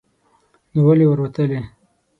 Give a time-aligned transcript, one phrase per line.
[0.71, 1.61] نو ولې ور وتلې